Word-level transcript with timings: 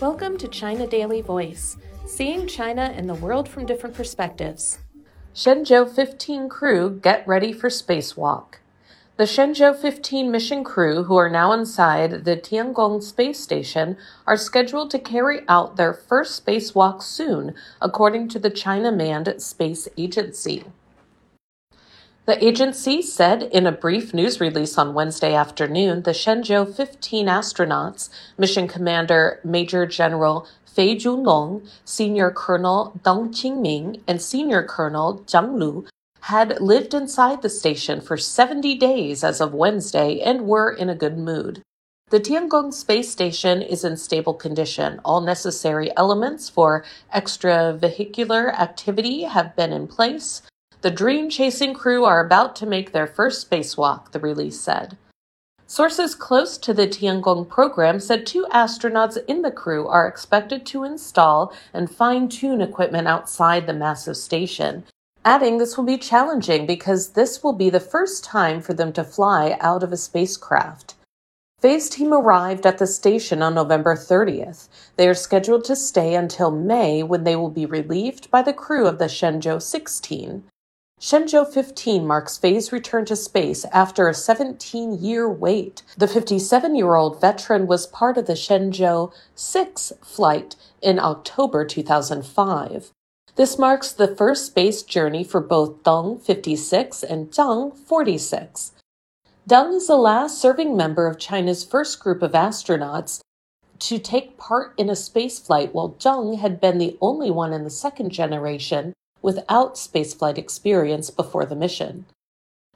Welcome 0.00 0.36
to 0.38 0.48
China 0.48 0.86
Daily 0.86 1.20
Voice, 1.20 1.76
seeing 2.06 2.48
China 2.48 2.92
and 2.96 3.08
the 3.08 3.14
world 3.14 3.48
from 3.48 3.66
different 3.66 3.94
perspectives. 3.94 4.78
Shenzhou 5.34 5.88
15 5.88 6.48
crew 6.48 6.98
get 7.02 7.26
ready 7.28 7.52
for 7.52 7.68
spacewalk. 7.68 8.54
The 9.16 9.24
Shenzhou 9.24 9.76
15 9.76 10.30
mission 10.30 10.64
crew, 10.64 11.04
who 11.04 11.16
are 11.16 11.30
now 11.30 11.52
inside 11.52 12.24
the 12.24 12.36
Tiangong 12.36 13.02
space 13.02 13.38
station, 13.38 13.96
are 14.26 14.36
scheduled 14.36 14.90
to 14.90 14.98
carry 14.98 15.42
out 15.48 15.76
their 15.76 15.94
first 15.94 16.44
spacewalk 16.44 17.02
soon, 17.02 17.54
according 17.80 18.28
to 18.30 18.38
the 18.38 18.50
China 18.50 18.90
Manned 18.90 19.34
Space 19.40 19.86
Agency. 19.96 20.64
The 22.24 22.44
agency 22.44 23.02
said 23.02 23.42
in 23.42 23.66
a 23.66 23.72
brief 23.72 24.14
news 24.14 24.38
release 24.40 24.78
on 24.78 24.94
Wednesday 24.94 25.34
afternoon 25.34 26.04
the 26.04 26.12
Shenzhou 26.12 26.72
15 26.72 27.26
astronauts, 27.26 28.10
mission 28.38 28.68
commander 28.68 29.40
Major 29.42 29.86
General 29.86 30.46
Fei 30.64 30.94
Junlong, 30.94 31.68
Senior 31.84 32.30
Colonel 32.30 32.92
Deng 33.02 33.30
Qingming, 33.30 34.02
and 34.06 34.22
Senior 34.22 34.62
Colonel 34.62 35.24
Zhang 35.26 35.58
Lu, 35.58 35.84
had 36.20 36.60
lived 36.60 36.94
inside 36.94 37.42
the 37.42 37.50
station 37.50 38.00
for 38.00 38.16
70 38.16 38.76
days 38.76 39.24
as 39.24 39.40
of 39.40 39.52
Wednesday 39.52 40.20
and 40.20 40.46
were 40.46 40.70
in 40.70 40.88
a 40.88 40.94
good 40.94 41.18
mood. 41.18 41.60
The 42.10 42.20
Tiangong 42.20 42.72
space 42.72 43.10
station 43.10 43.62
is 43.62 43.82
in 43.82 43.96
stable 43.96 44.34
condition. 44.34 45.00
All 45.04 45.22
necessary 45.22 45.90
elements 45.96 46.48
for 46.48 46.84
extravehicular 47.12 48.56
activity 48.56 49.22
have 49.22 49.56
been 49.56 49.72
in 49.72 49.88
place. 49.88 50.42
The 50.82 50.90
dream 50.90 51.30
chasing 51.30 51.74
crew 51.74 52.04
are 52.04 52.18
about 52.18 52.56
to 52.56 52.66
make 52.66 52.90
their 52.90 53.06
first 53.06 53.48
spacewalk, 53.48 54.10
the 54.10 54.18
release 54.18 54.60
said. 54.60 54.98
Sources 55.64 56.16
close 56.16 56.58
to 56.58 56.74
the 56.74 56.88
Tiangong 56.88 57.48
program 57.48 58.00
said 58.00 58.26
two 58.26 58.46
astronauts 58.52 59.16
in 59.28 59.42
the 59.42 59.52
crew 59.52 59.86
are 59.86 60.08
expected 60.08 60.66
to 60.66 60.82
install 60.82 61.54
and 61.72 61.88
fine 61.88 62.28
tune 62.28 62.60
equipment 62.60 63.06
outside 63.06 63.68
the 63.68 63.72
massive 63.72 64.16
station, 64.16 64.82
adding 65.24 65.58
this 65.58 65.76
will 65.76 65.84
be 65.84 65.96
challenging 65.96 66.66
because 66.66 67.10
this 67.10 67.44
will 67.44 67.52
be 67.52 67.70
the 67.70 67.78
first 67.78 68.24
time 68.24 68.60
for 68.60 68.74
them 68.74 68.92
to 68.92 69.04
fly 69.04 69.56
out 69.60 69.84
of 69.84 69.92
a 69.92 69.96
spacecraft. 69.96 70.96
Fei's 71.60 71.88
team 71.88 72.12
arrived 72.12 72.66
at 72.66 72.78
the 72.78 72.88
station 72.88 73.40
on 73.40 73.54
November 73.54 73.94
30th. 73.94 74.68
They 74.96 75.06
are 75.06 75.14
scheduled 75.14 75.62
to 75.66 75.76
stay 75.76 76.16
until 76.16 76.50
May 76.50 77.04
when 77.04 77.22
they 77.22 77.36
will 77.36 77.50
be 77.50 77.66
relieved 77.66 78.32
by 78.32 78.42
the 78.42 78.52
crew 78.52 78.88
of 78.88 78.98
the 78.98 79.04
Shenzhou 79.04 79.62
16. 79.62 80.42
Shenzhou 81.02 81.52
15 81.52 82.06
marks 82.06 82.38
Fei's 82.38 82.70
return 82.70 83.04
to 83.06 83.16
space 83.16 83.64
after 83.72 84.08
a 84.08 84.14
17 84.14 85.02
year 85.02 85.28
wait. 85.28 85.82
The 85.98 86.06
57 86.06 86.76
year 86.76 86.94
old 86.94 87.20
veteran 87.20 87.66
was 87.66 87.88
part 87.88 88.16
of 88.16 88.26
the 88.26 88.34
Shenzhou 88.34 89.12
6 89.34 89.92
flight 90.00 90.54
in 90.80 91.00
October 91.00 91.64
2005. 91.64 92.92
This 93.34 93.58
marks 93.58 93.90
the 93.90 94.14
first 94.14 94.46
space 94.46 94.84
journey 94.84 95.24
for 95.24 95.40
both 95.40 95.82
Deng 95.82 96.22
56 96.22 97.02
and 97.02 97.32
Zhang 97.32 97.76
46. 97.76 98.70
Deng 99.50 99.74
is 99.74 99.88
the 99.88 99.96
last 99.96 100.40
serving 100.40 100.76
member 100.76 101.08
of 101.08 101.18
China's 101.18 101.64
first 101.64 101.98
group 101.98 102.22
of 102.22 102.30
astronauts 102.30 103.22
to 103.80 103.98
take 103.98 104.38
part 104.38 104.72
in 104.78 104.88
a 104.88 104.92
spaceflight, 104.92 105.72
while 105.72 105.96
Zhang 105.98 106.38
had 106.38 106.60
been 106.60 106.78
the 106.78 106.96
only 107.00 107.32
one 107.32 107.52
in 107.52 107.64
the 107.64 107.70
second 107.70 108.10
generation 108.10 108.92
without 109.22 109.76
spaceflight 109.76 110.36
experience 110.36 111.08
before 111.08 111.46
the 111.46 111.56
mission. 111.56 112.04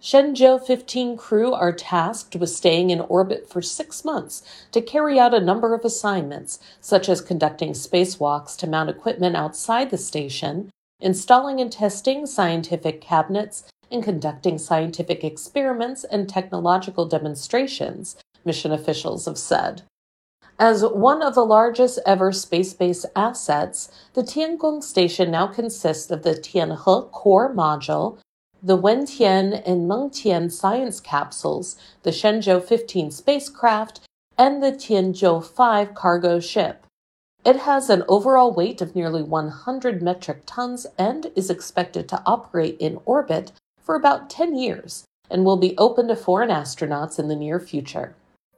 Shenzhou 0.00 0.62
15 0.62 1.16
crew 1.16 1.54
are 1.54 1.72
tasked 1.72 2.36
with 2.36 2.50
staying 2.50 2.90
in 2.90 3.00
orbit 3.00 3.48
for 3.48 3.62
six 3.62 4.04
months 4.04 4.42
to 4.70 4.82
carry 4.82 5.18
out 5.18 5.32
a 5.32 5.40
number 5.40 5.72
of 5.72 5.82
assignments, 5.82 6.58
such 6.78 7.08
as 7.08 7.22
conducting 7.22 7.72
spacewalks 7.72 8.54
to 8.58 8.66
mount 8.66 8.90
equipment 8.90 9.34
outside 9.34 9.90
the 9.90 9.96
station, 9.96 10.68
installing 11.00 11.58
and 11.58 11.72
testing 11.72 12.26
scientific 12.26 13.00
cabinets, 13.00 13.64
and 13.90 14.04
conducting 14.04 14.58
scientific 14.58 15.24
experiments 15.24 16.04
and 16.04 16.28
technological 16.28 17.06
demonstrations, 17.06 18.16
mission 18.44 18.72
officials 18.72 19.24
have 19.24 19.38
said. 19.38 19.82
As 20.58 20.84
one 20.84 21.20
of 21.20 21.34
the 21.34 21.44
largest 21.44 21.98
ever 22.06 22.30
space 22.30 22.74
based 22.74 23.06
assets, 23.16 23.90
the 24.12 24.22
Tiangong 24.22 24.84
station 24.84 25.32
now 25.32 25.48
consists 25.48 26.12
of 26.12 26.22
the 26.22 26.34
Tianhe 26.34 27.10
core 27.10 27.52
module, 27.52 28.18
the 28.62 28.78
Wentian 28.78 29.62
and 29.66 29.90
Mengtian 29.90 30.52
science 30.52 31.00
capsules, 31.00 31.76
the 32.04 32.10
Shenzhou 32.10 32.62
15 32.62 33.10
spacecraft, 33.10 34.00
and 34.38 34.62
the 34.62 34.70
Tianzhou 34.70 35.44
5 35.44 35.94
cargo 35.94 36.38
ship. 36.38 36.86
It 37.44 37.56
has 37.56 37.90
an 37.90 38.04
overall 38.08 38.52
weight 38.52 38.80
of 38.80 38.94
nearly 38.94 39.24
100 39.24 40.02
metric 40.02 40.42
tons 40.46 40.86
and 40.96 41.32
is 41.34 41.50
expected 41.50 42.08
to 42.08 42.22
operate 42.24 42.76
in 42.78 43.00
orbit 43.04 43.50
for 43.80 43.96
about 43.96 44.30
10 44.30 44.54
years 44.54 45.04
and 45.28 45.44
will 45.44 45.56
be 45.56 45.76
open 45.76 46.06
to 46.08 46.16
foreign 46.16 46.50
astronauts 46.50 47.18
in 47.18 47.26
the 47.26 47.36
near 47.36 47.58
future. 47.58 48.14